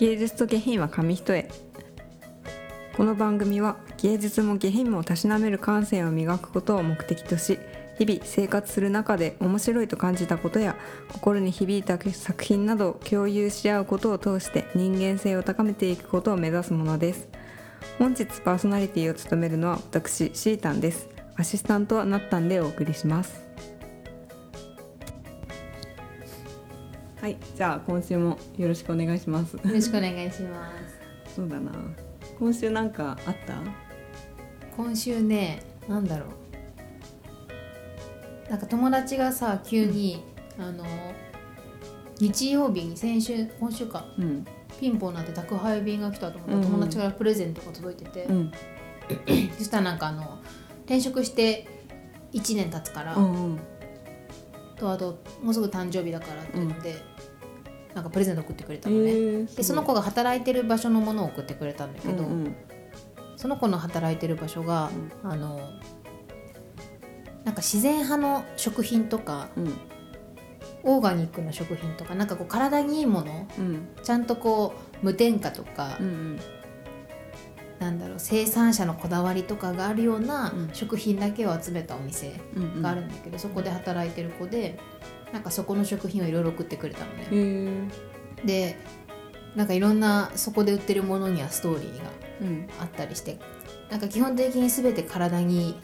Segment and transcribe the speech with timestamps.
[0.00, 1.46] 芸術と下品は紙一重。
[2.96, 7.58] この番組は芸術も下品もたしなめる感性を磨くことを目的とし
[7.98, 10.74] 日々生活する中で面白いと感じたことや
[11.12, 17.28] 心に響いた作品などを共有し合うことを通して人間性を高めていくことを目指すものです。
[17.98, 21.10] 本日パーソナリティを務めるのは私シータンです。
[21.36, 23.49] アシスタントはなったんでお送りします。
[27.20, 29.54] はいじゃあ今週もよろしくお願いします。
[29.54, 30.70] よろしくお願いしま
[31.26, 31.34] す。
[31.36, 31.70] そうだな。
[32.38, 33.60] 今週なんかあった？
[34.76, 36.26] 今週ねなんだろ
[38.46, 38.50] う。
[38.50, 40.24] なんか友達がさ急に、
[40.58, 40.84] あの
[42.18, 44.06] 日曜日に先週今週か。
[44.18, 44.46] うん。
[44.80, 46.70] ピンポンなんて宅配便が来たと思ったら、うんうん。
[46.72, 48.52] 友達からプレゼントが届いてて、うん。
[49.58, 50.38] そしたらなんかあの
[50.86, 51.68] 転職して
[52.32, 53.60] 1年経つから、うんうん。
[54.76, 56.96] とあともうすぐ誕生日だからっていうので、
[57.94, 62.54] なんかプレゼント送ってくれたのね、えーでその子が働いてる場所のものを送ってくれたんだけど、うんうん。
[63.36, 64.90] その子の働いてる場所が、
[65.24, 65.58] あの
[67.44, 69.74] なんか自然派の食品とかうん。
[70.82, 73.88] オーガニックな食品とかなんかこう体にいいものうん。
[74.02, 76.38] ちゃんとこう無添加とか、うん
[77.78, 80.70] なんだろう生産者のこだわりとかがあるようなうん。
[80.72, 84.78] 食品だけを集めたお店うんがあるんだけど、そこで働いてる子で
[85.32, 87.26] なんかそこの食品をいろいろ送ってくれたのへね。
[87.30, 88.76] えで
[89.54, 92.68] なんかいろんなそこで売ってるものにはストーリーがうん。
[92.80, 93.38] あったりして
[93.90, 95.78] なんか基本的に全て体に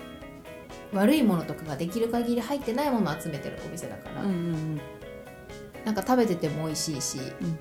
[0.92, 4.80] 悪いものとかができる限り入ってないものを集めてるお店だから、うんうん
[5.84, 7.58] なんか食べてても美味しいし、うん。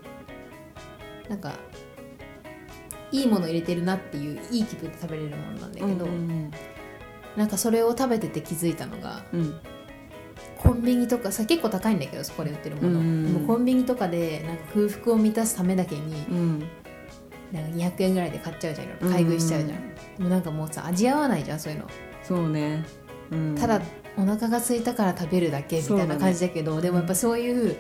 [1.30, 1.54] なんか
[3.12, 6.52] いいもの入れてるなっていういい気分で食べれるものなんだけど、うんうん。
[7.36, 9.60] なんかそれを食べてて気づいたのがうん
[10.66, 13.34] コンビニとかさ結構高いんだけどそこで売ってるもの、うん。
[13.34, 16.60] でもコンビニとかでなんか空腹を満たすためだけにうん。
[17.52, 21.88] なんか200円ぐらいで買っちゃうじゃん買い食いしちゃうじゃん、でもなんかもうさ味合わないじゃんそういうの。
[22.24, 22.84] そうね。
[23.32, 23.56] うん。
[23.56, 23.82] ただ
[24.18, 27.76] お腹が空いたから食べるだけみたいな感じだけどでもやっぱそういう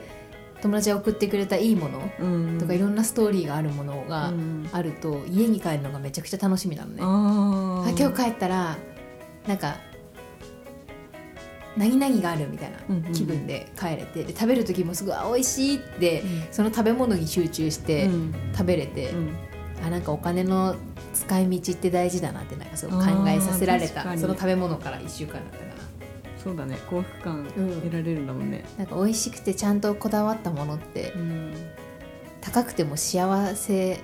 [0.61, 2.57] 友達が送ってくれたいいものうん。
[2.59, 4.69] とかいろんなストーリーがあるものがうん。
[4.71, 6.99] あると家に帰るのがめちゃくちゃ楽しみなのね。
[7.01, 8.77] あ今日帰ったら
[9.47, 9.77] なんか
[11.77, 16.43] 何々があるみたいうんうんな気分で帰れて、で食べる時もすごいあ美味しいって、うん。
[16.51, 18.33] その食べ物に集中してうん。
[18.53, 19.35] 食べれて、うん。
[19.85, 20.75] あなんかお金の
[21.13, 25.71] 使い道って大事だなってなんかすごく考えさせられたその食べ物から1週間だったかな。
[26.43, 28.63] そうだね幸福感うん得られるんだもんね。
[28.77, 31.53] なんか美味しくてちゃんとこだわったものってうん。
[32.41, 33.99] 高くても幸せ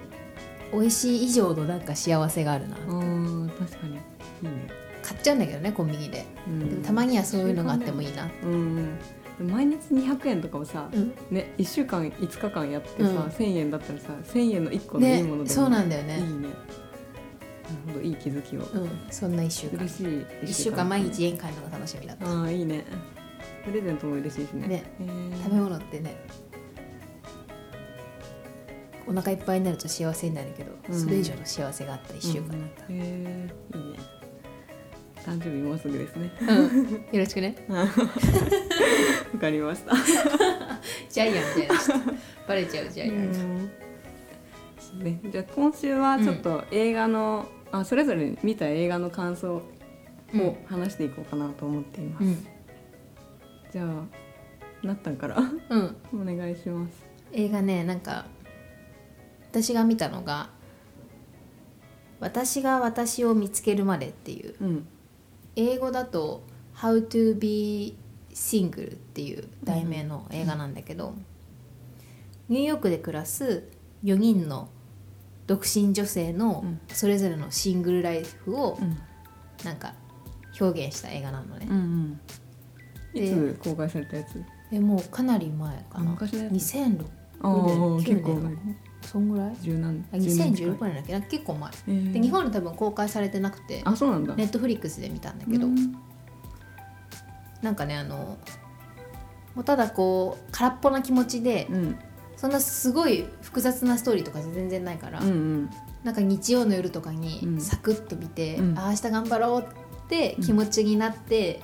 [0.73, 3.93] 美味しい以上のなんか幸せがあるなあー確かに。
[3.93, 3.99] いい
[4.45, 4.67] ね
[5.11, 6.25] 買っちゃうんだけどねコンビニで。
[6.47, 6.69] うん。
[6.69, 8.29] でもたまにはそういうのがあってもいいな。
[8.43, 8.97] うん
[9.39, 11.13] 毎日200円とかをさ、うん。
[11.31, 13.17] ね1週間5日間やってさ、うん。
[13.23, 16.17] 1000円だったらさ1000円の1個のいいものでもねそうなんだよいいね。
[16.17, 16.53] ねなる
[17.87, 18.61] ほどいい気づきを。
[18.61, 18.89] うん。
[19.09, 19.77] そんな1週間。
[19.77, 20.85] 嬉しい1週間。
[20.85, 22.27] 毎日家に帰るのが楽しみだった。
[22.27, 22.85] ああいいね。
[23.65, 24.67] プレゼントも嬉しいしね。
[24.67, 24.83] ね。
[25.43, 26.15] 食べ物ってね
[29.07, 30.99] お腹いっぱいになると幸せになるけど、うん。
[30.99, 33.99] それ以上の幸せがあった1週間だった、へえいいね
[35.25, 36.31] 誕生日もうすぐですね。
[36.41, 36.93] うん。
[36.93, 37.55] よろしくね。
[37.69, 37.87] わ
[39.39, 39.93] かりました。
[41.09, 41.93] ジャイアンみたいな人
[42.47, 43.15] バレちゃうジャイアン、
[44.95, 45.03] うん。
[45.03, 49.61] ね、じゃあ今週はちょっと映画の、あそれぞれ見た映画の感想を
[50.33, 50.55] うん。
[50.65, 52.47] 話していこうかなと思っています、うん。
[53.71, 55.37] じゃあなったんから。
[55.37, 57.11] うん、お願いします。
[57.33, 58.25] 映画ねなんか
[59.51, 60.49] 私が見たのが
[62.19, 64.87] 「私が私を見つけるまで」っていううん
[65.55, 66.43] 英語だと
[66.75, 67.97] 「How to be
[68.33, 71.13] single」っていう題名の映画なんだけど、
[72.49, 73.63] ニューヨークで暮らす
[74.03, 74.69] 4人の
[75.47, 76.79] 独身女性のうん。
[76.89, 78.97] それぞれのシングルライフをうん。
[79.65, 79.93] なんか
[80.59, 81.67] 表現した映画なのね。
[81.69, 82.19] う、ん
[83.13, 84.43] いでつ公開されたやつ？
[84.71, 86.11] でもうかなり前かな。
[86.11, 86.53] 昔のやつ。
[86.53, 87.05] 2006
[87.41, 89.55] ああ9結構年そんぐらい？
[89.61, 91.13] 十何あ10年近い2016年だっけ？
[91.13, 91.71] な結構前。
[91.87, 92.11] えー。
[92.13, 93.81] で日本で多分公開されてなくて。
[93.83, 94.35] あそうなんだ。
[94.35, 95.95] ネットフリックスで見たんだけど、うん。
[97.61, 98.37] なんかねあの
[99.55, 101.95] もうただこう空っぽな気持ちで、うん。
[102.37, 105.69] そんなすごい複雑なストーリーとか全然ないから、うんうん。
[106.03, 107.61] なんか日曜の夜とかにうん。
[107.61, 108.79] サクッと見て、うん。
[108.79, 111.61] ああ明日頑張ろうって気持ちになって、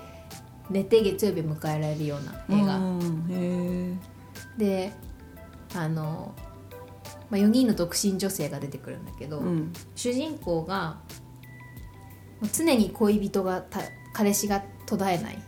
[0.69, 2.79] 寝て月曜日迎えられるような映画、
[4.57, 4.91] で
[5.75, 6.35] あの、
[7.29, 9.73] まあ、4人の独身女性が出てくるんだけど、うん。
[9.95, 10.99] 主人公が
[12.53, 13.81] 常に恋人がた
[14.13, 15.43] 彼氏が途絶えない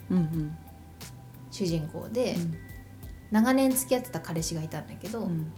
[1.52, 2.56] 主人公で、うん。
[3.32, 5.52] 長年付き合ってた彼氏がいたんだけど、うん。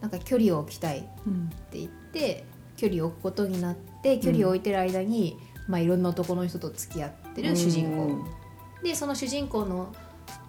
[0.00, 1.50] なんか距離を置きたいってうん。
[1.72, 2.44] 言って
[2.76, 5.36] 距離を置くことになって距離を置いてる間に、
[5.66, 8.24] まあ、いろんな男の人と付き合ってる主人公、
[8.82, 9.92] でその主人公の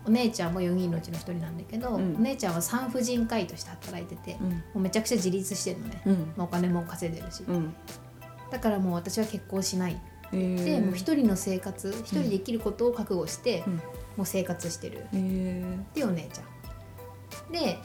[0.06, 2.16] お姉ちゃんも4人のうちの1人なんだけど、うん。
[2.16, 4.64] お姉ちゃんは産婦人科医として働いてて、もうん。
[4.76, 6.34] うめちゃくちゃ自立してるのね、うん。
[6.36, 7.74] まあ、お金も稼いでるし、うん。
[8.50, 10.66] だからもう私は結婚しないえー。
[10.66, 13.74] でもう一人の生活一人で生きることを覚悟して、うん。
[13.76, 13.84] も
[14.24, 15.06] う生活してる。
[15.14, 15.80] えー。
[15.80, 16.44] っていうお姉ちゃ
[17.50, 17.52] ん。
[17.52, 17.78] で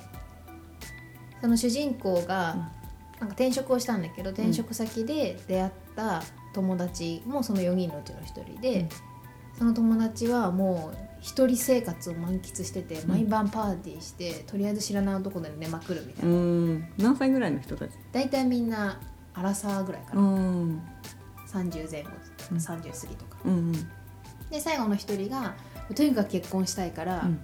[1.40, 2.60] その主人公が、うん。
[3.20, 8.88] なんか転職をしたんだけど転職先で出会った友達もその4人のうちの1人で、うん。
[9.58, 13.08] その友達はもう一人生活を満喫してて、ん。
[13.08, 16.92] 毎晩パーティーしてとりあえず知らない男で寝まくるみたういな、ん。
[16.98, 17.92] 何歳ぐらいの人たち？
[18.12, 19.00] 大体みんな
[19.32, 20.82] アラサーぐらいかうな、ん
[21.48, 22.20] 30前後とか
[22.52, 22.56] うん。
[22.58, 23.72] 30過ぎとか、うん
[24.50, 25.54] で最後の1人が
[25.96, 27.40] とにかく結婚したいから、うん。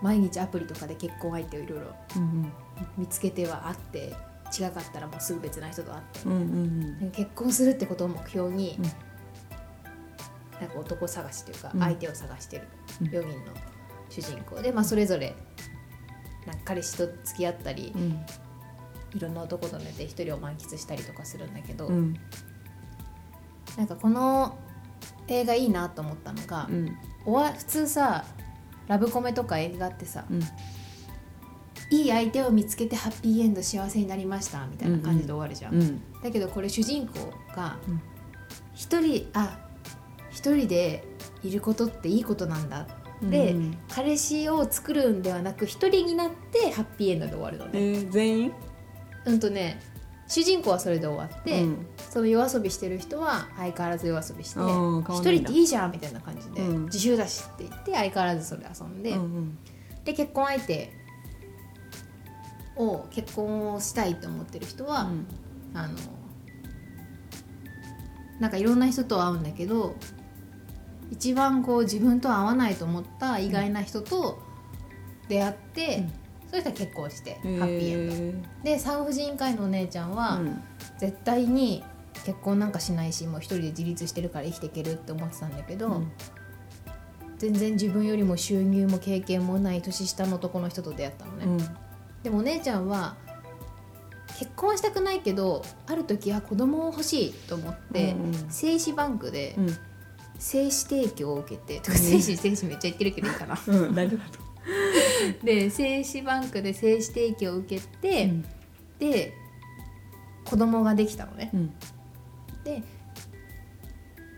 [0.00, 1.86] 毎日アプリとかで結婚相手をいろいろ
[2.16, 2.52] うん
[2.96, 4.14] 見つけては会って
[4.56, 7.10] 違かったらもうすぐ別な人と会って、うんうんなん。
[7.10, 8.90] か結婚するってことを目標に、うん
[10.60, 11.80] なんか男探しというかうん。
[11.80, 12.68] 相手を探してる
[13.00, 13.06] うん。
[13.08, 13.52] 4人の
[14.08, 14.60] 主人公。
[14.62, 15.34] で、まあ、それぞれ
[16.46, 18.24] なんか彼氏と付き合ったり、うん。
[19.14, 22.16] いろんな男と寝て一人を満喫したりとかするんだけど、うん。
[23.76, 24.58] なんかこの
[25.28, 26.96] 映画いいなと思ったのが、うん。
[27.24, 28.24] おわ普通さ
[28.86, 30.42] ラブコメとか映画ってさ、うん。
[31.90, 36.02] いい相手を見つけてハッピーエンド幸せになりましたみたいな感じで終わるじゃん、うん。
[36.22, 38.00] だけどこれ主人公がうん。
[38.74, 39.65] 一人あ
[40.36, 41.02] 一人で
[41.42, 42.86] いることっていいことなんだ。
[43.22, 43.78] で、うん。
[43.88, 48.52] 彼氏を作るんではなく一人になってハッピーエンドで終わるのえね、ー全員？
[49.24, 49.80] うんとね
[50.28, 51.86] 主人公はそれで終わって、うん。
[52.10, 56.84] その夜遊びしてる人は相変わらず夜遊びして一人でいいじゃんみたいな感じで、うん。
[56.84, 59.58] 自習だしって言って相変わらずそれ遊んで、うんうん。
[60.04, 60.92] で結婚相手
[62.76, 65.26] を結婚をしたいと思ってる人は、うん。
[65.72, 65.94] あの
[68.38, 69.96] なんかいろんな人と会うんだけど
[71.10, 74.38] 一番こう自分と合わないと思った意外な人と
[75.28, 76.12] 出会って、うん。
[76.48, 80.62] その人は結婚してハえーッピーエンド、で産婦人科医のお姉ちゃんは、うん。
[80.98, 81.82] 絶対に
[82.24, 86.12] 結婚なんかしないしもう一人で自立してるから生きていけるって思ってたんだけど、うん。
[87.38, 91.58] 全然自分よりも収入も経験もない年下の男の人と出会ったのね、うん。
[92.22, 93.16] でもお姉ちゃんは
[94.38, 98.50] 結婚はしたくないけどある時は子供を欲しいと思って、うんうん。
[98.50, 99.76] 精子バンクでうん
[100.38, 101.98] 精子提供を受けて、とかうん。
[101.98, 103.58] 精子精子めっちゃ言ってるけどいいかな。
[103.66, 108.44] うん大丈夫で精子バンクで精子提供を受けて、うん。
[108.98, 109.32] で
[110.44, 111.50] 子供ができたのね。
[111.52, 111.74] うん。
[112.64, 112.82] で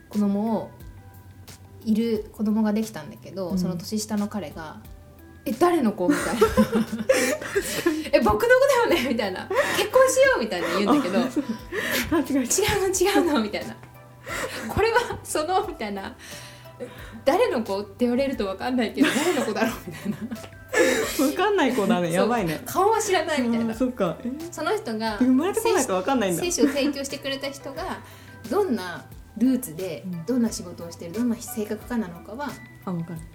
[0.08, 0.70] 子供を
[1.84, 3.58] いる子供ができたんだけど、うん。
[3.58, 4.80] その年下の彼が
[5.46, 6.40] 「え誰の子?」みたいな
[8.12, 11.20] 「え僕の子だよね」みたいな「結婚しよう」みたいな言うんだけど
[12.10, 12.46] 「勘違い違う
[12.88, 13.76] の違うの」みたいな
[14.68, 16.14] 「これはその」みたいな
[17.24, 20.18] 「誰の子?」って言われると分かんないけど誰の子だろうみたいな。
[21.26, 22.12] わかんない子だね。
[22.12, 22.60] やばいね。
[22.66, 23.74] 顔は知らないみたいな。
[23.74, 24.16] そっか。
[24.22, 26.42] えその人が生まれてこないとわかんないんだ。
[26.42, 27.98] 精子を提供してくれた人が
[28.50, 29.04] どんな
[29.38, 30.24] ルーツでうん。
[30.26, 32.50] どんな仕事をしてるどんな性格かなのかは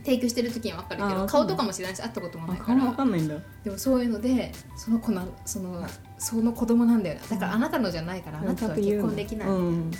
[0.06, 2.92] 提供してる時には分かるけど顔とかも知らないし会ったこともないから。
[2.92, 3.36] かんないんだ。
[3.64, 5.86] でもそういうのでその子なその
[6.18, 7.28] その子供なんだよな。
[7.28, 9.48] だからあなたのじゃないからあなたとは結婚できない。
[9.50, 9.92] うん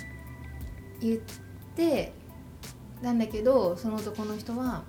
[1.08, 1.20] 言っ
[1.76, 2.12] て
[3.02, 4.84] なんだけどその男の人は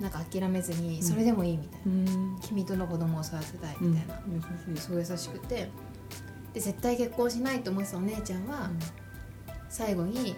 [0.00, 1.02] なんか諦めずにん。
[1.02, 2.38] それでもいいみたいな、うん。
[2.40, 4.80] 君との子供を育てたいうんみたいな、優しい。
[4.80, 5.70] すごい優しくて。
[6.54, 8.70] で絶対結婚しないと思ってたお姉ちゃんは、
[9.68, 10.36] 最後に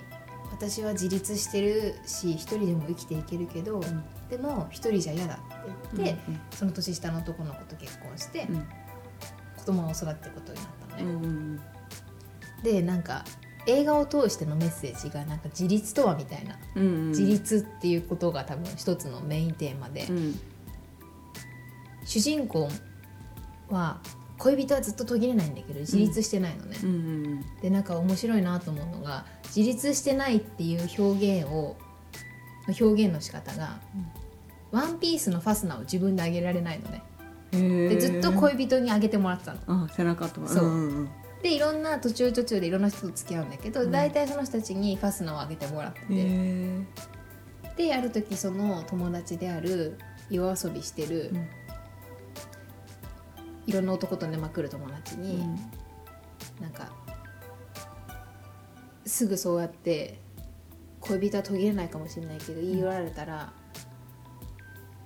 [0.51, 4.05] 私は自立してるし一人でも生きていけるけど、ん。
[4.31, 8.67] でも一人じゃ嫌だって言って、うんその年下の男の子と結婚して、うん。
[9.59, 11.61] 子供を育てることになったのね、うんうん。
[12.63, 13.25] でなんか
[13.71, 17.09] 映画を通してのメッセージがなんか自立とはみたいな、うんうん。
[17.11, 20.41] 自立っていうことが多分一つのメインテーマで、うん。
[22.05, 22.69] 主人公
[23.69, 24.01] は
[24.39, 31.77] 恋人はずっと途切れないんだけど自立してないのね、うんうんでなんか面白いなと思うのが自立してないっていう表現を
[32.67, 33.81] 表現の仕方が、
[34.71, 37.03] ワンピースのファスナーを自分で上げられないのね。
[37.53, 39.61] でずっと恋人に上げてもらってたの。
[39.67, 40.69] あ背中とかそう。
[40.69, 41.09] んんん
[41.43, 43.91] でいろんな途中途中でいろんな人と付き合うんだけど、うん。
[43.91, 46.01] 大体その人たちにファスナーを上げてもらって
[47.77, 51.49] である時その友達である夜遊びしてる、うん。
[53.67, 55.57] いろんな男と寝まくる友達に、うん。
[56.61, 56.93] なんか
[59.07, 60.21] すぐそうやって
[61.01, 63.53] 恋人は途切れないかもしれないけど言い寄られたら、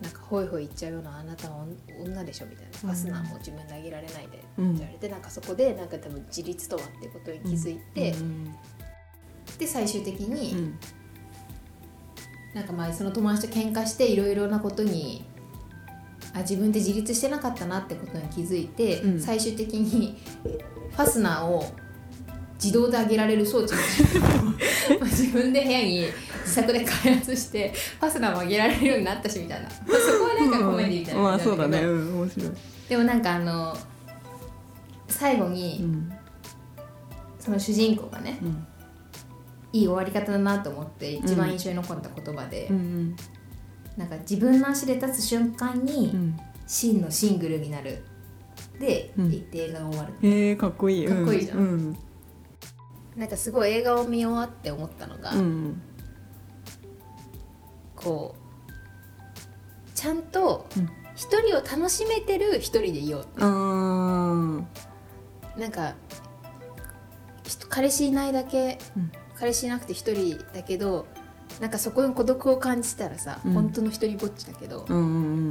[0.01, 1.65] なんかホイホイ言っちゃうようなあなたは
[2.01, 2.79] 女でしょみたいな。
[2.79, 5.21] ファスナーも自分であげられないでってうん言われて、なん。
[5.21, 8.55] かそこでなんか多分自立とはっていうことに気づいて、うん。
[9.59, 10.79] で最終的に、うん。
[12.55, 15.25] なんかまあその友達と喧嘩していろいろなことに
[16.35, 19.21] あ自分で自立してなかったなってことに気づいて、うん。
[19.21, 20.19] 最終的に
[20.91, 21.65] ファスナーを
[22.63, 23.75] 自動で上げられる装置
[25.05, 26.07] 自分で部屋に
[26.45, 31.21] 自作で開発してファスナーも上げられるようになったしみたいな、まあ、そこはなんかコメディみたいな。
[31.21, 31.79] まあそうだね。
[31.81, 32.21] うん。
[32.21, 32.51] 面白い。
[32.89, 33.77] でもなんかあの
[35.09, 36.13] 最後うにん。
[37.39, 38.67] その主人公がねうん。
[39.73, 43.17] いい終わり方だなと思って一番印象に残った言葉で、うん。
[43.97, 46.37] なんか自分の足で立つ瞬間に、うん。
[46.67, 48.05] 真のシングルになる。
[48.79, 49.31] で、うん。
[49.31, 50.29] 言って映画が終わる。
[50.29, 51.07] へえかっこいい。
[51.07, 51.97] かっこいいじゃん
[53.17, 55.81] なんかすごい映画を見終わって思ったのが、うん。
[57.95, 60.89] こうちゃんとうん。
[61.17, 64.65] 一人を楽しめてる一人でいようってあー。
[65.57, 65.95] なんか
[67.69, 69.13] 彼氏いないだけ、うん。
[69.37, 71.07] 彼氏いなくて一人だけど
[71.61, 73.53] なんかそこに孤独を感じたらさ、うん。
[73.53, 75.01] 本当の一人ぼっちだけど、うんう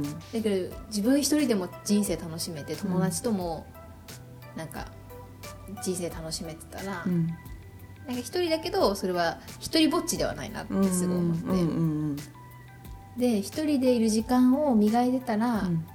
[0.00, 3.66] んだけど自分一人でも人生楽しめて友達とも
[4.54, 4.88] なんか
[5.82, 7.28] 人生楽しめてたら、うん
[8.06, 11.62] なんか一人だけどそれは一人ぼっちではないなってうんすごい思って、うんう
[12.12, 12.16] ん
[13.16, 15.86] で一人でいる時間を磨いてたら、うん。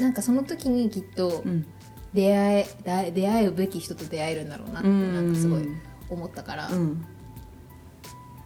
[0.00, 1.66] なんかその時にきっとうん。
[2.14, 5.68] 出会えだ出会うべき人と出会えるんだろうなってうんなんかすごい
[6.10, 7.04] 思ったから、うん。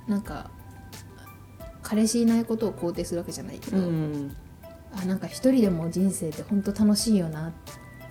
[0.08, 0.50] なんか
[1.82, 4.36] 彼氏いないことを肯定するわけじゃないけど、うん
[4.92, 7.52] あなんか一人でも人生って本当楽しいよな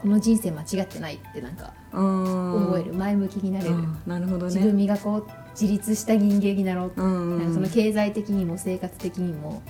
[0.01, 3.75] この人生間違ってないってなんか思思える前向きになれる、
[4.05, 5.27] なるほど自分ね磨こう
[5.59, 9.63] 自立した人間になろううんなんかその経済的にも生活的にも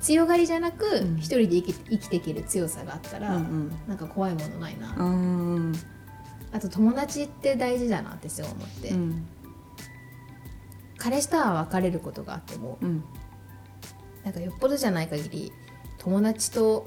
[0.00, 1.18] 強がりじゃなくうん。
[1.18, 3.70] 一人で生き生きていける強さがあったら、うん。
[3.86, 5.72] なんか怖いものないな、うんうん。
[6.52, 9.26] あと友達って大事だなってすごい思って、うん。
[10.96, 13.04] 彼氏とは別れることがあってもうん。
[14.24, 15.52] なんかよっぽどじゃない限り
[15.98, 16.86] 友達と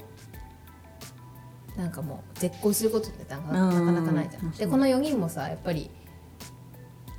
[1.76, 3.52] なんかもう絶交することってなんか
[3.92, 4.44] なかないじゃん。
[4.44, 5.90] うんでこの4人もさやっぱり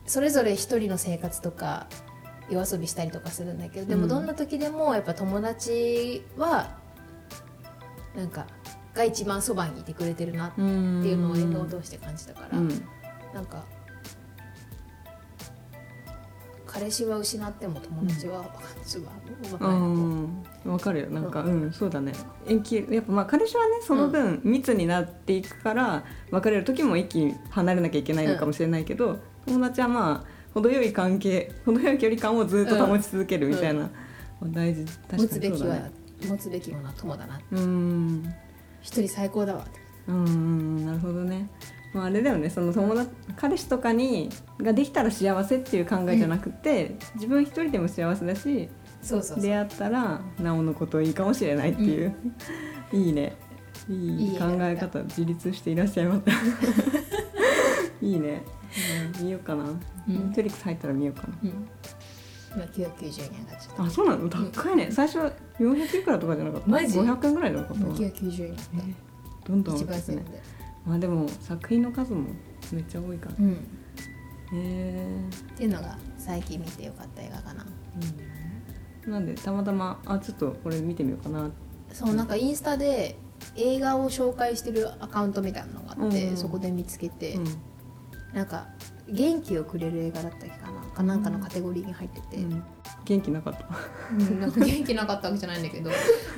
[0.05, 1.87] それぞれ一人の生活とか
[2.49, 4.01] 夜遊びしたりとかするんだけどでうん。
[4.01, 6.77] もどんな時でもやっぱ友達は
[8.15, 8.47] なんか
[8.93, 12.69] が一番そばにいてくれてるなってうんいうのを映画を通して感じたから、うん。
[13.33, 13.65] なんか
[16.75, 18.41] 彼氏は失っても友達は
[20.65, 21.09] 分かるよ。
[21.09, 22.11] なんかうんそうだね。
[22.47, 33.89] 延期やっぱまあ彼氏はねその分密になっていくから別れる時も一気に離れなきゃいけないのかもしれないけど友達はまあ程よい関係程よい距離感をずっと保ち続けるみたいな
[34.43, 34.83] 大事。
[34.83, 35.91] 持確かにそうだね。
[36.27, 38.33] 持つべきものは友だなうん。
[38.81, 39.65] 一人最高だわ
[40.07, 40.85] うん。
[40.85, 41.49] なるほどね
[41.95, 42.49] まああれだよね。
[42.49, 44.29] その友達彼氏とかに
[44.61, 48.69] ができたら幸せっていう考えじゃなくて、自分一人でも幸せだし
[49.01, 52.13] そうそう出会ったらなおのこといいかもしれないっていう、
[52.91, 53.35] いいね。
[53.87, 56.23] いい考え方自立していらっしゃいます。
[58.01, 58.43] いいね、
[59.19, 59.79] うん見ようかな、ん。
[60.07, 61.49] ネットフリックス入ったら見ようかうん。
[62.55, 64.29] 今990円がっとなあそうなの？
[64.29, 64.89] 高いね。
[64.91, 65.19] 最初
[65.59, 66.67] 400いくらとかじゃなかった？
[66.69, 68.93] マジ？500円ぐらいじゃなかった今な990円だっえー
[69.47, 70.25] どんどたん上がってね
[70.85, 72.29] まあでも作品の数も
[72.71, 73.35] めっちゃ多いから。
[73.35, 73.67] へうん。
[74.53, 77.65] えっていうのが最近見てよかった映画かな。
[79.05, 81.49] うん、なんでたまたまあちょっとこれ見てみようかな
[81.91, 83.17] そうなんかインスタで
[83.55, 86.37] 映画を紹介してるアカウントみたいなのがあって、うん。
[86.37, 87.45] そこで見つけて、うん。
[88.33, 88.67] なんか
[89.07, 90.81] 元気をくれる映画だったっけかな。
[90.93, 92.63] かなんかのカテゴリーに入ってて、うん。
[93.05, 93.67] 元気なかった。
[94.11, 94.39] うん。
[94.39, 95.89] なんか元気なかったわけじゃないんだけど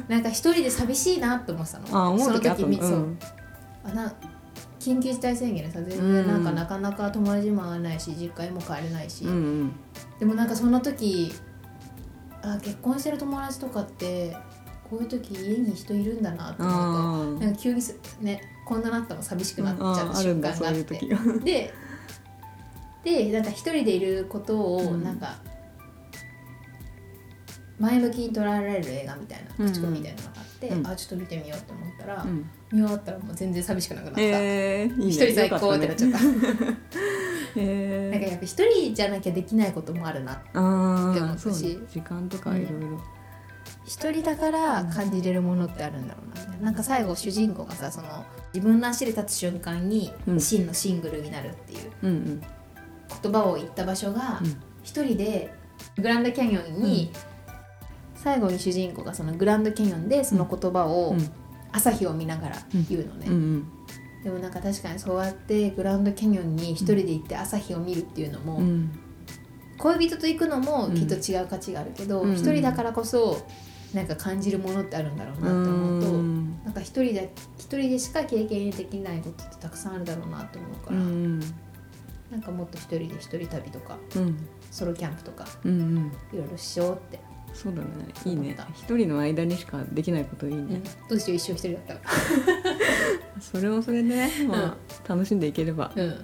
[0.07, 1.97] なんか一人で寂しいなって思ってたの。
[1.97, 3.19] あ思その時みそう、うん
[3.83, 4.13] あな
[4.79, 6.13] 緊急事態宣言でさ全うん。
[6.13, 9.71] 然なんかなかなか友達も会えないし実家にも帰れないし、うんうん。
[10.19, 11.33] でもなんかその時
[12.41, 14.35] あ結婚してる友達とかって
[14.89, 20.99] こういう時家に人いるんだなって思うあとなんか急にすねこんななったの寂しくなっちゃあう瞬間があって。
[20.99, 21.73] そうで
[23.03, 25.03] でなんか一人でいることをうん。
[25.03, 25.35] なんか、
[27.79, 32.49] 前向きに捉えられる映画みたいなうん口コミみたいなのがうんあちょっと見てみようと思ったら、うん。
[32.71, 35.11] 見終わったらもう全然寂しくなくなった、えー、いいね。
[35.11, 36.19] 一人最高ってなっちゃった。
[37.55, 41.79] え なんかやっぱ一人じゃなきゃできないこともあるなって思ったし。
[41.91, 43.01] 時間とかいろいろ。
[43.85, 50.39] 一人だから感じれるものってあるんだろうなみたいななんか最後主人公がさその自分の足で立つ瞬間にうん。
[50.39, 51.91] 真のシングルになるっていう。
[52.03, 52.41] うんうん。
[53.21, 54.57] 言葉を言った場所がうん。
[54.83, 55.53] 一人で
[55.97, 57.11] グランドキャニオンに
[58.27, 61.31] 最後に主人公がそのグランドキャニオンでその言葉をうん。
[61.69, 62.55] 朝日を見ながら
[62.89, 63.71] 言うのね、うんうん。
[64.23, 68.89] でもなんか確かにそうやってグランドキャニオンに一人で行って朝日を見るっていうのも、うん。
[69.77, 72.33] 恋人と行くのもきっと違う価値があるけどうん。
[72.33, 73.45] 一、人だからこそ
[73.93, 76.59] なんか感じるものってあるんだろうなって思うと、うん。
[76.63, 81.39] なんか一人で一人でしか経験できないことってたくさんあるだろうなって思うかうら、ん。
[82.31, 84.47] なんかもっと一人で一人旅とかうん。
[84.71, 86.11] ソロキャンプとかうんうん。
[86.33, 87.19] いろいろしようって、
[87.57, 87.87] そうだね。
[88.23, 88.55] いいね。
[88.75, 90.83] 一人の間にしかできないこといいね、うん。
[91.09, 91.99] どうしよう一生一人だったら
[93.41, 95.91] それもそれでね、まあ楽しんでいければ。
[95.95, 96.21] うん。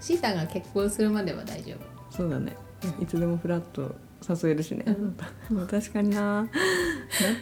[0.00, 2.16] シータが結婚するまでは大丈夫。
[2.16, 2.56] そうだね。
[3.00, 3.94] いつでもフラッと
[4.28, 5.16] 誘えるしね、うん。
[5.50, 6.42] ま あ確かにな。
[6.42, 6.48] なっ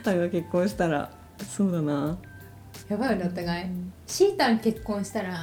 [0.05, 2.19] たが結婚したらそうだな。
[2.91, 3.71] やばいよねお互い。
[4.07, 5.43] シータン結婚したら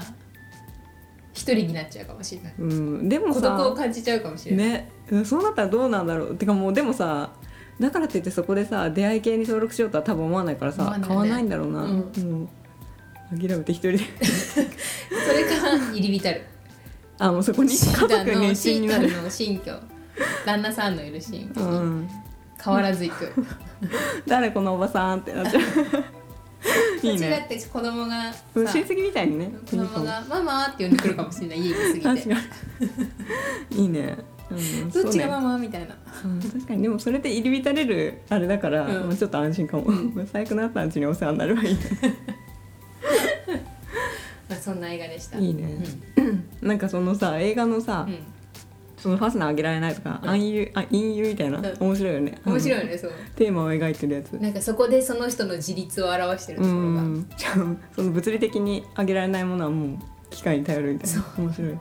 [1.46, 2.54] 一人になっちゃうかもしれない。
[2.58, 6.36] うんでも孤独をさ感じちゃうかもしれない、ねうんそうなったらどうなんだろう。
[6.36, 7.32] てかもうでもさ
[7.80, 11.06] だからって言ってそこでさ出会い系に登録しようとは多分思わないからさ、ね。
[11.06, 11.98] 買わないんだろうな、うん。
[11.98, 12.04] も
[13.32, 14.00] う諦めて一人で。
[14.24, 16.42] それか入り浸る。
[17.18, 19.62] あもうそこに家族のの新居。
[20.46, 22.10] 旦那さんのいる新居にうん。
[22.64, 23.32] 変わらず行く。
[24.26, 25.62] 誰このおばさんってなっちゃう
[27.02, 27.44] いいね。
[27.46, 31.60] って子供がさ親戚みたいにね子供が「ママ」って呼んでくるかもしれない。
[31.60, 32.36] 家に過ぎて
[33.72, 34.18] いいね、
[34.52, 35.96] うん、どっちがママみたいな。
[36.24, 36.84] うん確かに。
[36.84, 39.08] でもそれで入り浸れるあれだから、うん。
[39.08, 39.86] まあちょっと安心かも、
[40.32, 41.80] 最悪なったんちにお世話になればいいね。
[44.50, 45.38] まあそんな映画でした。
[45.38, 45.84] いいね。
[46.62, 48.20] なんかそのさ映画のさ、うんうん
[49.06, 50.30] そのファスナーあげられないとか、うん。
[50.32, 51.76] 暗誘あ陰誘みたいな、うん。
[51.80, 52.40] 面白いよね。
[52.44, 53.12] 面白いうんよねそう。
[53.36, 54.32] テーマを描いてるやつ。
[54.32, 57.02] なんかそこでその人の自立を表してるとうころが。
[57.02, 57.30] ん。
[57.38, 57.54] じゃあ
[57.96, 60.00] その物理的にあげられないものはもう
[60.32, 61.24] 機械に頼るみたいな。
[61.38, 61.78] 面白い。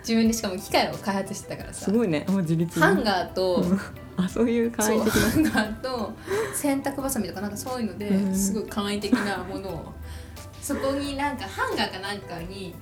[0.00, 1.86] 自分でしかも機械を開発してたからさ。
[1.86, 2.26] すごいね。
[2.28, 2.78] あ自立。
[2.78, 3.64] ハンガーと
[4.18, 5.20] あそういう簡易的な。
[5.22, 6.12] ハンガーと
[6.54, 8.34] 洗濯バサミとかなんかそういうのでうん。
[8.34, 9.94] すごい簡易的なものを。
[10.60, 12.74] そこになんかハンガーかなんかに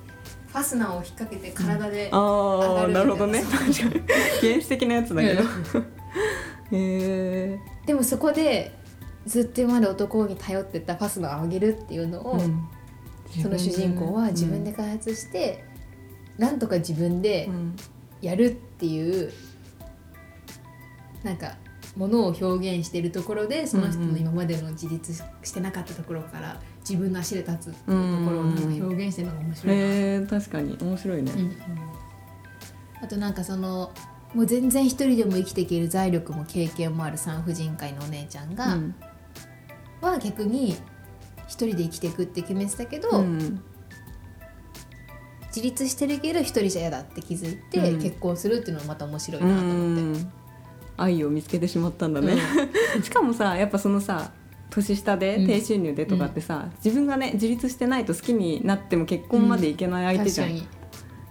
[0.51, 3.43] ファスナーを引っ掛けて体で上がるみたいああなるほどね。
[4.41, 5.43] 原始的なやつだけど、
[6.71, 8.75] へえでもそこで
[9.25, 12.67] ずっと今まで男に頼ってたファスナーを上げるっていうのを、うん。
[13.41, 15.63] その主人公は自分で開発して、
[16.39, 17.75] なんとか自分でうん。
[18.21, 19.31] やるっていう、
[21.23, 21.55] なんか
[21.95, 30.77] ものを表現してるところでその人の今までの自立してなかったところから自分の足で立つっていうところを表現してるのが面白いな、へえ確かに。
[30.79, 31.57] 面白いね、うん
[33.01, 33.93] あとなんかその
[34.33, 38.95] もう全然一人でも生きていける財力も経験もある産婦人科医のお姉ちゃんが、うん。
[40.01, 40.75] は逆に
[41.47, 43.63] 一人で生きていくって決めてたけど、うん
[45.47, 48.01] 自立してるけど一人じゃ嫌だって気づいて、うん。
[48.01, 50.38] 結婚するっていうのもまた面白いなうと思って。
[50.99, 52.37] ん愛を見つけてしまったんだね、
[53.03, 54.31] しかもさやっぱそのさ
[54.69, 55.47] 年下でうん。
[55.47, 60.79] 低収入でとかってさ、自分がね自立してないと好きになっても結婚までいけない相手じゃん、確かに。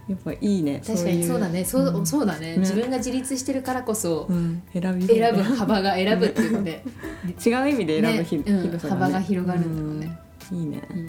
[0.08, 1.22] やっぱいいね確かに。
[1.24, 1.64] そうだね。
[1.64, 2.06] そう,、うん。
[2.06, 2.52] そうだね。
[2.52, 2.58] ね。
[2.58, 6.82] 自分が自立してるからこそうん、選び選ぶ幅が選ぶっていうので、
[7.44, 8.44] 違う意味で選ぶひ、ね。
[8.46, 8.62] うん。
[8.62, 9.00] 広さがね。
[9.00, 10.18] 幅が広がるんだね、
[10.50, 10.58] うん。
[10.58, 10.82] いいね。
[10.90, 11.08] うん。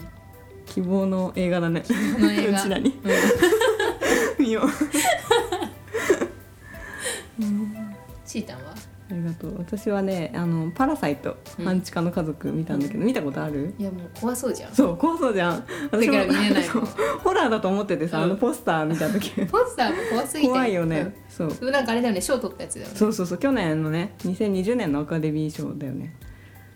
[0.66, 1.82] 希望の映画だね。
[1.88, 2.60] この映画。
[2.60, 3.00] うちらに。
[4.38, 4.44] うん。
[4.44, 4.64] 見よう
[8.30, 8.74] チータンは？
[9.10, 9.58] ありがとう。
[9.58, 11.64] 私はねあのパラサイトうん。
[11.64, 13.74] 半地下の家族見たんだけど、見たことある？
[13.76, 14.72] いやもう怖そうじゃん。
[14.72, 15.64] そう怖そうじゃん。
[15.90, 16.62] 私だから見れない。
[16.64, 16.88] そうの
[17.24, 18.24] ホラーだと思っててさ、うん。
[18.24, 19.30] あのポスター見た時。
[19.46, 20.48] ポスターも怖すぎて。
[20.48, 21.70] 怖いよね、そう。
[21.70, 22.94] なんかあれだよね賞取ったやつだよね。
[22.94, 23.38] そうそうそう。
[23.38, 26.14] 去年のね2020年のアカデミー賞だよね。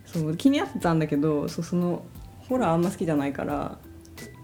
[0.04, 2.04] そう気になってたんだけどそうその
[2.48, 3.78] ホラーあんま好きじゃないから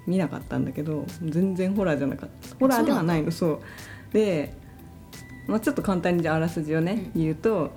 [0.06, 2.56] 見なかったんだけど全然ホラーじゃなかった。
[2.60, 3.32] ホラーではないの。
[3.32, 3.60] そう。
[4.12, 4.54] で、
[5.46, 7.72] まあ、ちょっと簡単にじゃああらすじをね、言うと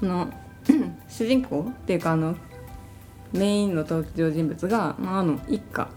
[0.00, 0.32] その
[1.08, 2.36] 主人公っていうかあの
[3.32, 5.88] メインの登場人物が、まあ、あの一家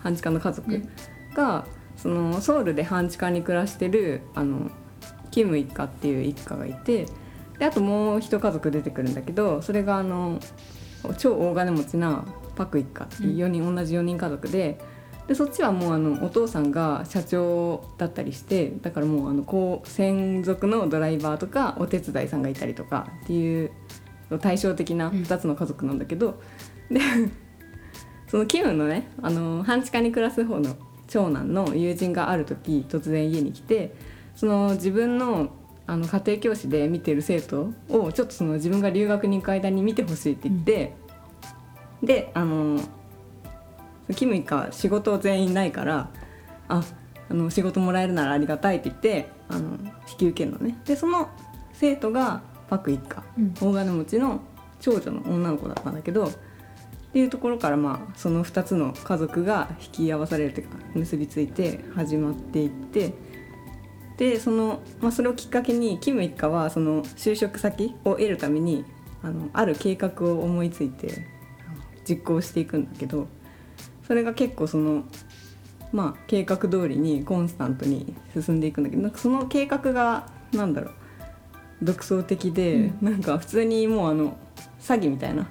[0.00, 0.82] 半地下の家族
[1.34, 4.70] が、そのソウルで半地下に暮らしてるあの
[5.30, 7.06] キム一家っていう一家がいて
[7.58, 10.38] であともう一家族出てくるんだけどそれがあの
[11.18, 14.78] 超大金持ちなパク一家っていう4人、同じ4人家族で
[15.28, 23.72] でそっちはもうあのお父さんが社長だったりしてだからもうあのこう専属のドライバーとかお手伝いさんがいたりとかっていう
[24.40, 26.40] 対照的な2つの家族なんだけど、
[26.90, 27.00] で
[28.28, 33.94] そのキムのねあの半地下に暮らす方の長男の友人がある時突然家に来て
[34.34, 35.50] その自分の
[35.88, 40.96] あの家庭教師で見てる生徒をちょっとその自分が留学に行く間に見てほしいって言って、
[42.02, 42.80] であの
[44.14, 46.10] キム一家は仕事全員ないから
[46.68, 46.82] あ
[47.28, 49.78] あの仕事もらえるならありがたいって言ってあの
[50.10, 50.78] 引き受けるのね。
[50.84, 51.28] でその
[51.72, 53.22] 生徒がパク一家。
[53.38, 53.54] うん。
[53.54, 54.40] 大金持ちの
[54.80, 56.30] 長女の女の子だったんだけどっ
[57.12, 63.14] ていうところからまあその2つの家族が引き合わされるというか結びついて始まっていって
[64.18, 68.84] でその、まあ、それをきっかけにキム一家はその就職先を得るために
[69.22, 71.26] あのある計画を思いついて
[72.08, 73.28] 実行していくんだけど
[74.06, 75.04] それが結構その
[75.92, 80.94] まあ計画通りにコンスタントに進んでいくんだけどなんかその計画がなんだろう
[81.82, 84.38] 独創的で、なんか普通にもうあの
[84.80, 85.46] 詐欺みたいな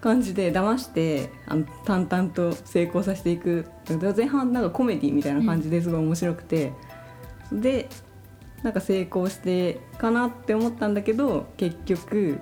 [0.00, 3.66] 感じで騙してあの淡々と成功させていく。
[4.16, 6.72] 前半なんかコメディみたいな感じですごい面白くて、
[7.50, 7.88] で
[8.62, 12.38] なんか成功してかなって思ったんだけど結局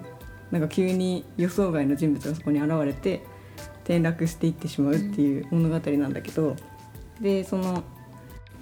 [0.50, 3.22] なんか急に予想外の人物がそこに現れて
[3.84, 6.56] 転落していってしまうっていう物語なんだけど、
[7.20, 7.82] でその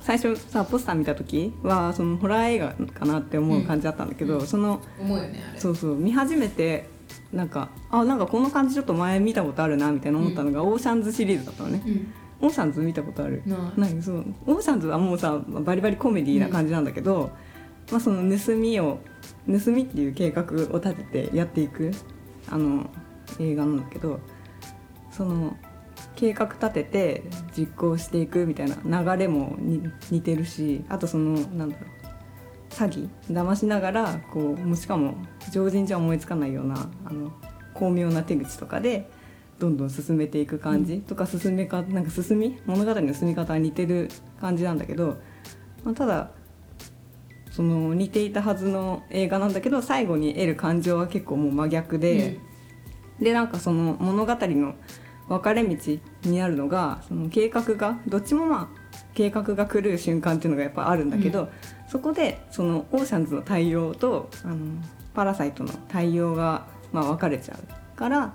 [0.00, 5.60] 最初さポスター見た時はそのホラー映画かなって思う感じだったんだけど、うんその思うよねあれ。
[5.60, 6.88] そうそう見始めて
[7.32, 12.12] なんかあなんかこの感じちょっと前見たことあるなみたいな思ったのが、オーシャンズシリーズだったのね、うん。
[12.40, 13.42] オーシャンズ見たことある？
[13.76, 14.02] ない。
[14.02, 14.24] そう。
[14.46, 17.30] オーシャンズはもうさバリバリコメディーな感じなんだけど、
[17.90, 18.98] まあ、その盗みを
[19.46, 21.92] 盗みっていう計画を立ててやっていく
[22.50, 22.90] あの
[23.38, 24.18] 映画なんだけど
[25.12, 25.56] その
[26.16, 27.22] 計画立てて
[27.56, 32.02] 実行していくみたいな流れもに似てるしあとそのなんだろう
[32.70, 35.14] 詐欺騙しながらこうもうしかも
[35.52, 37.32] 常人じゃ思いつかないようなあの
[37.74, 39.10] 巧妙な手口とかで
[39.58, 44.08] どんどん進めていく感じとか進めかなんか進み物語の進み方は似てる
[44.40, 45.18] 感じなんだけど、
[45.84, 46.30] まあ、ただ
[47.50, 52.40] その似ていたはずの映画なんだけど最後に得る感情は結構もう真逆で、
[53.22, 54.74] でなんかその物語の
[55.28, 55.76] 分かれ道
[56.24, 58.82] になるのがその計画がどっちもまあ
[59.14, 61.50] 計画が狂う瞬間っていうのがやっぱあるんだけど、
[61.86, 64.56] そこでそのオーシャンズの対応とあの
[65.14, 67.58] パラサイトの対応がまあ分かれちゃ
[67.94, 68.34] うから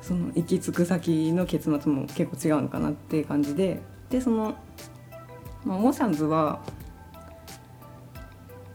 [0.00, 4.54] その行き着く先の結末も結構違うのかなっていう感じででその、
[5.64, 6.62] まあ、オーシャンズは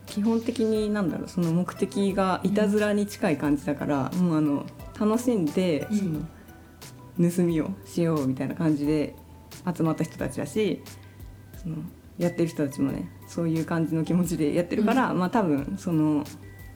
[0.06, 4.66] 基本的になんだろうその目的がいたずらに近い感じだから、もうあの
[5.00, 5.98] 楽しんでうん。
[5.98, 9.14] その盗みをしようみたいな感じで
[9.76, 10.82] 集まった人たちだし
[11.62, 11.76] その
[12.18, 16.24] やってる人たちもねそういう感じの気持ちでやってるから、まあ多分その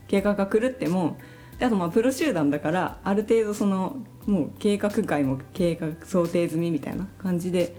[0.06, 1.16] 計画が狂っても
[1.58, 7.74] であとまあプロ集団だからある程度そのもう計画外も計画想定済みみたいな感じで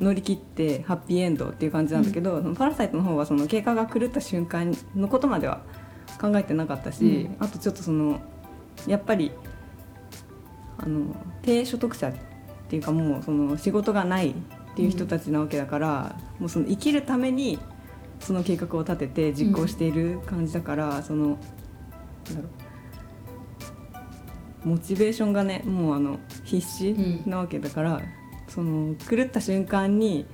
[0.00, 5.62] 乗り切ってハッピーエンドっていう感じなんだけど、そのパラサイトの方はその計画が狂った瞬間のことまでは
[6.20, 8.20] 考えてなかったし、あとちょっとその
[8.86, 9.32] やっぱり
[10.78, 12.12] あの低所得者っ
[12.68, 14.34] ていうかもうその仕事がないっ
[14.76, 17.58] ていう人たちなわけだから、もうその生きるために
[18.20, 21.38] その計画を立てて実行している感じだから、そのなんだ
[22.36, 22.42] ろ
[24.64, 26.94] うモチベーションがねもうあの必死
[27.26, 28.00] なわけだから、
[28.48, 30.26] その狂った瞬間に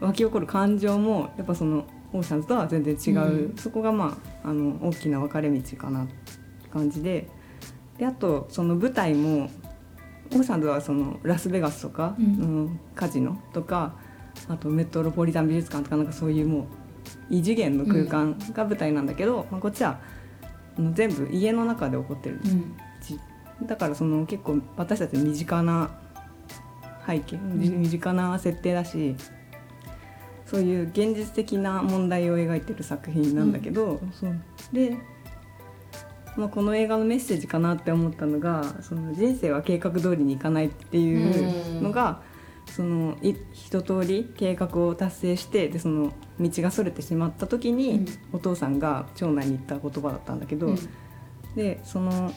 [0.00, 3.56] 湧き起こる感情もやっぱそのオーシャンズとは全然違う、うん。
[3.56, 6.12] そこがまああの大きな分かれ道かなって
[6.70, 7.28] 感じで。
[7.98, 9.48] であとその舞台も
[10.32, 12.24] オーシャンズはそのラスベガスとか、うん。
[12.24, 13.94] うんカジノとか
[14.48, 16.64] あとメトロポリタン美術館とかなんかそういうもう
[17.30, 19.98] 異次元の空間が舞台なんだけど、まあ、こっちは
[20.92, 22.40] 全部家の中で起こってる。
[22.44, 23.18] うんじ
[23.62, 25.90] だからその結構私たち身近な
[27.06, 29.16] 背景、じ身近な設定だし
[30.46, 34.00] そういう現実的な問題を描いてる作品なんだけど、
[34.72, 34.96] で、
[36.36, 42.22] まあ、この映画のメッセージかなって思ったのがその人生は計画通りにいかないっていうのが、
[42.66, 48.06] そのい一通り計画を達成してでその道がそれてしまった時に、うん。
[48.32, 50.66] お父さんが長男に言った言葉だったんだけど。
[50.66, 50.78] うん。
[51.54, 52.32] でその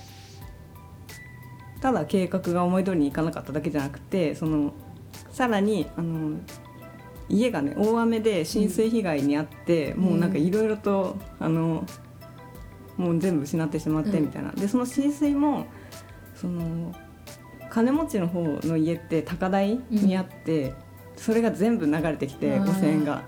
[1.82, 4.74] ただ計画が思い通りにいかなかっただけじゃなくてその
[5.32, 6.40] さらにあの
[7.30, 11.86] 家がね大雨で浸水被害に遭って、もうなんかいろいろとあの
[13.00, 14.26] もう全部失ってしまってうん。
[14.26, 15.66] みたいな、でその浸水も
[16.36, 16.94] その
[17.72, 20.74] 金持ちの方の家って高台にあって、
[21.16, 23.24] それが全部流れてきてあー汚染が。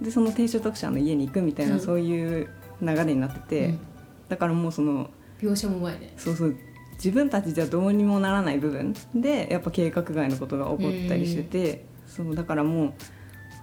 [0.00, 1.80] でその低所得者の家に行くみたいな、うん。
[1.80, 2.48] そういう
[2.82, 3.80] 流れになってて、うん。
[4.28, 5.10] だからもうその
[5.40, 6.56] 描写もうまいねそうそう。
[6.94, 12.94] 自分たちじゃどうにもならない部分でやっぱ計画外のことが起こったりしてて、そうだからもう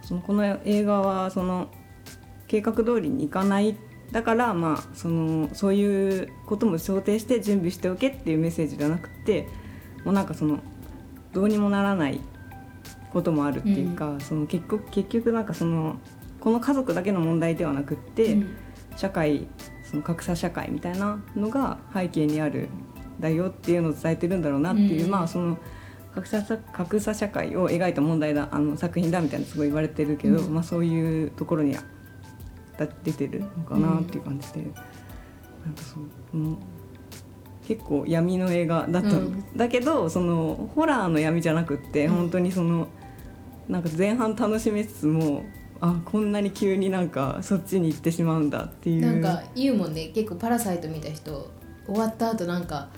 [0.04, 1.70] そのこの映画はその
[2.48, 3.78] 計画通りにいかない
[4.12, 9.48] だからまあそのそういうことも想定して準備しておけっていうメッセージじゃなくて
[10.04, 10.60] もうなんかその
[11.32, 12.20] どうにもならない
[13.14, 15.98] こともあるっていうか、その結局結局なんかその
[16.40, 18.58] この家族だけの問題ではなくって、うん。
[18.98, 19.48] 社会
[19.84, 22.68] その格差社会みたいなのが背景にある
[23.20, 25.12] だよっていうのを伝えてるんだろうなっていう、うん。
[25.12, 25.58] まあその
[26.14, 30.54] 格差格差社会を描いた問題だあの作品だみたいなすごい言われてるけど、うん。
[30.54, 31.78] まあ、そういうところに
[32.78, 34.68] 出てるのかなっていう感じで、な
[35.72, 36.58] んかそう、うん
[37.68, 39.46] 結構闇の映画だった、うん。
[39.56, 42.16] だけどそのホラーの闇じゃなくって、うん。
[42.16, 42.88] 本当にその
[43.70, 45.46] なんか前半楽しめつつも
[45.80, 49.22] あこんなに急になんかそっちに行ってしまうんだっていう。
[49.22, 50.08] なんか言うもんね。
[50.08, 51.50] 結構「パラサイト」見た人
[51.86, 52.90] 終わった後なんか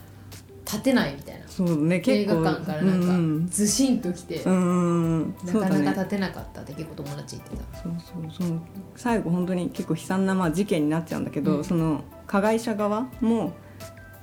[0.65, 1.47] 立てないみたいな。
[1.47, 2.41] そうね映結構。
[2.41, 7.83] 画館からなんかうんずしんときて、うんうんなかなか立てなかったって結構友達言ってた。
[7.83, 8.61] そうそうその
[8.95, 11.63] 最後本当に結構悲惨なまあ事件になっちゃうんだけど、うん。
[11.63, 13.53] その加害者側も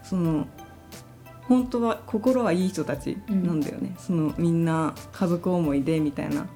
[0.03, 0.46] その
[1.42, 6.46] 本当は心はいい人たちなんだよね、そのみんな家族思いでみたいな。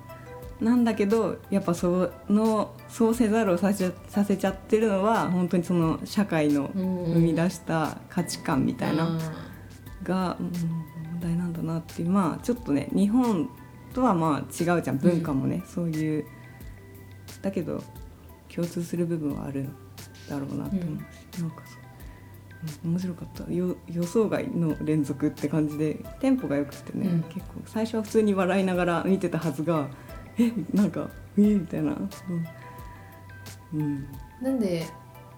[0.60, 9.18] なんだけどやっぱそのそうせざるをさせさせちゃってるのは本当にその社会の生み出した価値観みたいな、
[10.04, 10.52] が、うん
[11.12, 13.48] 問題なんだなっていうまあちょっとね日本
[13.94, 16.24] とはまあ違うじゃん文化もね、そういう。
[17.40, 17.82] だけど
[18.54, 19.68] 共通する部分はある
[20.28, 20.98] だろうなって思う
[21.36, 23.52] し、なんかそう、うん面白かった。
[23.52, 27.22] よ予想外の連続って感じでテンポが良くてね、うん。
[27.24, 29.88] 結構最初は普通に笑いながら見てたはずが
[30.38, 31.94] えなんかえみたいな、う。
[33.76, 34.06] んうん、
[34.40, 34.86] なんで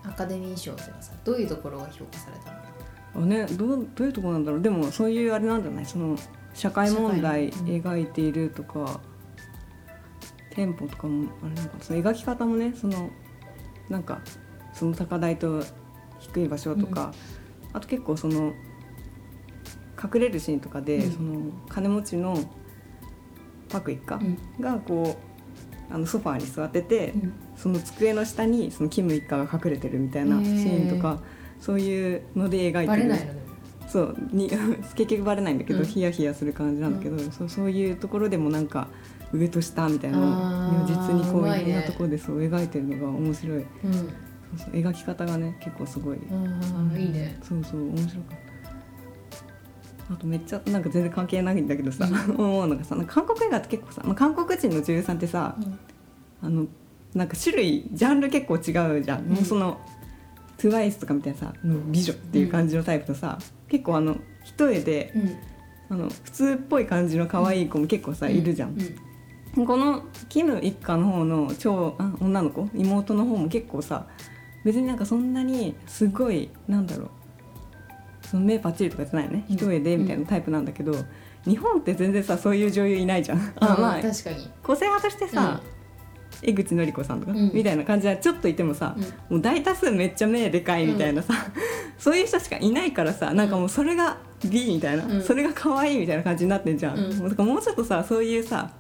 [0.04, 2.58] アカデミー賞ではさどういうところが評価されたの？
[2.58, 2.65] あ
[3.24, 4.60] ねどうどういうところなんだろう。
[4.60, 5.86] でもそういうあれなんじゃない？
[5.86, 6.18] その
[6.54, 9.00] 社会問題描いているとか、
[10.50, 13.10] テンポとかもあれなんかその描き方もねその
[13.88, 14.20] なんか
[14.74, 15.62] その高台と
[16.18, 17.14] 低い場所とか、
[17.72, 18.52] あと結構その
[20.02, 21.12] 隠れるシーンとかで、うん。
[21.12, 22.38] その金持ちの
[23.68, 24.38] パク一家うん。
[24.60, 25.18] がこ
[25.90, 27.32] うあのソファーに座ってて、うん。
[27.56, 31.22] その机の下にそのキム一家が隠れてるみたいなへシーーンとか
[31.60, 33.36] そういうので描いてる。
[33.88, 34.50] そうに
[34.96, 35.86] 結局バレないんだけど、うん。
[35.86, 38.88] ヒヤヒヤする感じなんだけど、そうそういうところでもなんか
[39.32, 40.18] 上と下みたいな
[40.70, 43.58] 如実にこういろんなところでそう描いてるのが面白い。
[43.58, 43.66] うん。
[43.92, 44.04] そう
[44.58, 46.60] そう描き方がね結構すごい、あ
[46.94, 47.38] あいいね。
[47.42, 48.38] そうそう面白かっ
[50.08, 50.14] た。
[50.14, 55.56] あとめっちゃなんか全然関係ないんだけどさ、 思うのがさなんか韓国映画って結構さ、まあ、韓国人の女優さんってさ、
[56.42, 56.66] あの
[57.14, 59.34] なんか種類ジャンル結構違うじゃん、うん。
[59.34, 59.80] もうその
[60.58, 63.38] TWICE とかみたいなさの美女っていう感じのタイプとさ、
[63.68, 65.36] 結構あの一重でうん。
[65.88, 68.76] あの普通っぽい感じの可愛い子も結構さ、いるじゃん、
[69.54, 74.06] このキム一家の方の超あ女の子妹の方も結構さ
[74.64, 77.10] 別になんかそんなにすごいなんだろう
[78.26, 79.54] その目パッチリとかじゃないよね、うん。
[79.54, 80.92] 一重でみたいなタイプなんだけど
[81.44, 83.38] 日本って全然さそういう女優いないじゃん。
[83.38, 84.50] あ あまあ確かに。
[84.64, 85.60] 個性派としてさ、
[86.42, 87.50] 江口のり子さんとか、うん。
[87.52, 88.96] みたいな感じはちょっといてもさ、
[89.28, 91.34] もう大多数めっちゃ目でかいみたいなさ、
[91.98, 95.22] そういう人しかいないからさなんかもうそれが美みたいな、うん。
[95.22, 97.16] それが可愛いみたいな感じになってんじゃん、うん。
[97.18, 98.70] もうだからもうちょっとさそういうさ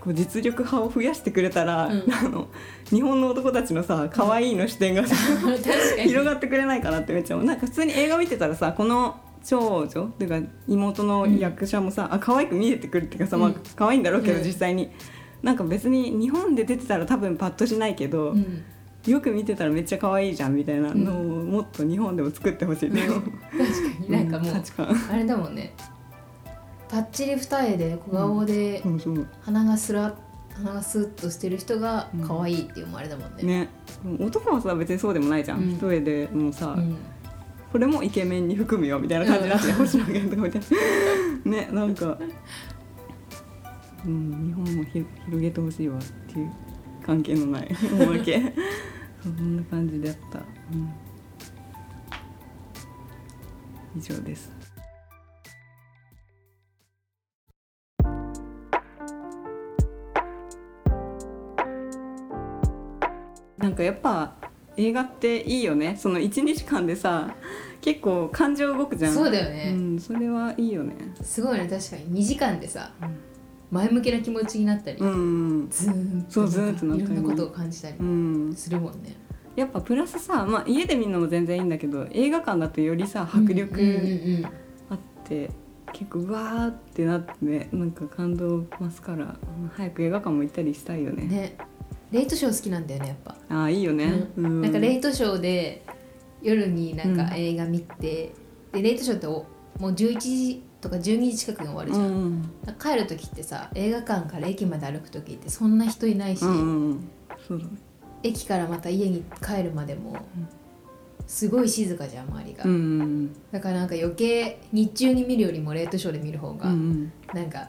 [0.00, 2.04] こう実力派を増やしてくれたら、うん。
[2.12, 2.48] あの
[2.90, 6.08] 日本の男たちのさ可愛いの視点がさ、 確かに。
[6.08, 7.46] 広がってくれないかなってめっちゃ思う。
[7.46, 13.56] なんか普通に映画見てたらさこの長女っていうか妹の役者もさ、あ可愛く見えてくるっていうかさ、まあうん。
[13.76, 14.44] 可愛いんだろうけど、うん。
[14.44, 14.90] 実際に
[15.42, 18.62] なんか別に日本で出てたら多分パッとしないけど、うん。
[19.06, 23.28] よく見てたらめっちゃ可愛いじゃんみたいなのをもっと日本でも作ってほしいう、確か
[23.98, 24.10] に。
[24.10, 24.54] なんかもう
[25.10, 25.74] あれだもんね。
[26.88, 28.80] パッチリ二重で小顔で
[29.40, 30.14] 鼻がすら
[30.54, 33.42] 鼻がスッとしてる人が可愛いっていうのもあれだもんね。
[33.42, 33.68] ね。
[34.20, 35.70] 男はさ別にそうでもないじゃん、うん。
[35.72, 36.96] 一重でもうさ、うん。
[37.72, 40.62] これもイケメンに含むよみたいな感じになって、星野源とかみたい
[41.44, 42.18] なねなんか
[44.04, 46.52] うん日本もひ広げてほしいわっていう
[47.04, 48.42] 関係のないおまけ。
[49.22, 50.90] そんな感じでやった、うん、
[53.96, 54.50] 以上です。
[63.58, 64.34] なんかやっぱ
[64.76, 65.96] 映画っていいよね。
[65.96, 67.32] その1日間でさ
[67.80, 69.14] 結構感情動くじゃん。
[69.14, 69.72] そうだよね。
[69.72, 70.94] うん、それはいいよね。
[71.22, 71.68] すごいね。
[71.68, 72.20] 確かに。
[72.20, 72.90] 2時間でさ
[73.72, 75.68] 前向きな気持ちになったり、うん。
[75.70, 78.54] ズーンそうズーンってなったりいろんなことを感じたりうん。
[78.54, 79.16] するもんね。
[79.56, 84.44] やっぱプラスさ、まあ、家で見るのも全然いいんだけど映画館だとよりさ迫うんうん力うん。
[84.90, 85.50] あって、
[85.92, 91.22] 結構うわーってなってねなんか感動増すからうん早く映画館も行ったりしたいよね。
[91.22, 91.56] うんね。
[92.10, 93.36] レイトショー好きなんだよねやっぱ。
[93.48, 94.60] ああいいよね、ううん。
[94.60, 95.82] なんかレイトショーで
[96.42, 97.32] 夜になんかうん。
[97.34, 98.34] 映画見て、
[98.72, 99.46] でレイトショーってお
[99.78, 107.10] もう11時とか12時近くに終わるじゃん、うん帰る時ってさ映画館から駅まで歩く時ってそんな人いないし、うんうん
[107.50, 107.64] うね。
[108.24, 110.16] 駅からまた家に帰るまでも
[111.26, 117.68] すごい静かじゃん周りが、うんうんだからなんか余計日中に見るよりもレートショーで見る方が、んなんか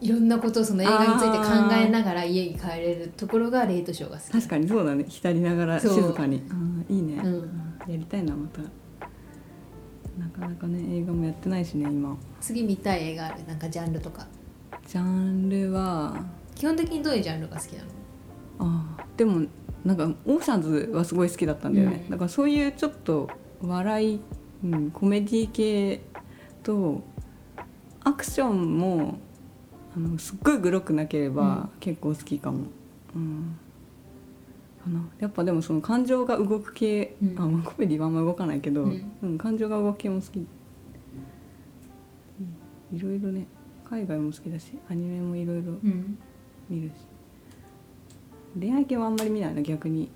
[0.00, 4.32] いろんなことをその映画について考えながら家に帰れるところがレートショーが好き。
[4.32, 5.04] 確かにそうだね。
[5.08, 6.42] 浸りながら静かに。
[6.88, 7.40] いいね、うん。
[7.86, 8.60] やりたいなまた
[10.18, 12.16] なかなかね映画もやってないしね今。
[12.40, 13.46] 次見たい映画ある？
[13.46, 14.26] なんかジャンルとか。
[14.86, 16.24] ジャンルは？
[16.54, 17.88] 基本的にどういうジャンルが好きなの？
[18.58, 19.46] あーでも
[19.84, 22.10] なんかオーシャンズはすごい好きだったんだよね、うん。
[22.10, 23.30] だからそういうちょっと
[23.62, 24.20] 笑い、
[24.64, 26.02] うん、コメディ系
[26.62, 27.02] と
[28.04, 29.18] アクションも
[29.96, 32.66] あのすっごいグロくなければ結構好きかも、
[33.14, 33.58] うん
[34.82, 35.00] かな。
[35.18, 37.34] やっぱでもその感情が動く系、うん。
[37.38, 38.92] あまあコメディはあんま動かないけど、う
[39.22, 40.40] うんん感情が動く系も好き。
[42.92, 43.46] いろいろね。
[43.88, 46.18] 海外も好きだしアニメもいろいろうん。
[46.68, 46.92] 見るし。
[48.58, 50.10] 恋愛系はあんまり見ないな逆に。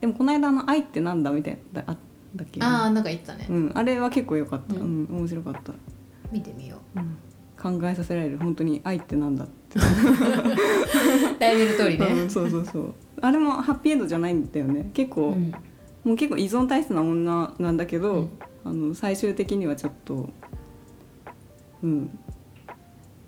[0.00, 1.96] でもこの間の「愛ってなんだ?」みたいなあ
[2.34, 5.72] だっけああなんか言ってたね、うん、あれは結構良かった、ううんん面白かった、
[6.32, 7.16] 見てみようん、
[7.62, 8.38] 考えさせられる。
[8.38, 9.82] 本当に愛ってなんだって、う
[11.38, 12.94] 題名の通りね、うんそうそうそう。
[13.20, 14.90] あれもハッピーエンドじゃないんだよね。
[14.92, 15.52] 結構、うん。
[16.04, 18.30] もう結構依存体質な女なんだけど、うん。
[18.64, 20.28] あの最終的にはちょっと
[21.82, 22.18] うん。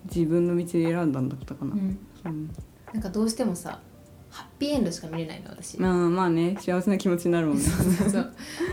[0.05, 1.97] 自分の道で選んだんだったかな、うん。
[2.25, 2.49] うん。
[2.93, 3.79] なんかどうしてもさ
[4.29, 5.79] ハッピーエンドしか見れないの私。
[5.79, 6.57] まあまあね。
[6.59, 7.63] 幸せな気持ちになるもんね。